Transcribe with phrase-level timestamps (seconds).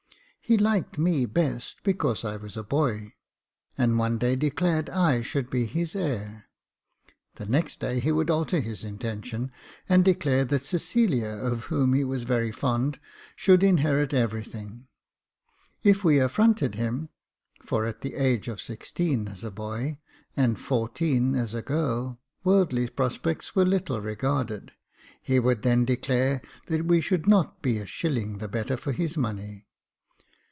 [0.43, 3.13] He liked me best because I was a boy,
[3.77, 6.47] and one day declared I should be his heir.
[7.35, 9.53] The next day he would alter his intention,
[9.87, 12.99] and declare that Cecilia, of whom he was very fond,
[13.33, 14.89] should inherit every thing.
[15.83, 17.07] If we affronted him,
[17.63, 19.99] for at the age of sixteen as a boy,
[20.35, 24.73] and fourteen as a girl, worldly prospects were little regarded,
[25.21, 29.15] he would then declare that we should not be a shilling the better for his
[29.17, 29.67] money.